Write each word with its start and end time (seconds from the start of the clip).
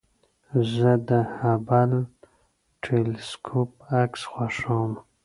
زه 0.73 0.91
د 1.09 1.11
هبل 1.35 1.91
ټېلسکوپ 2.83 3.71
عکس 4.01 4.21
خوښوم. 4.31 4.91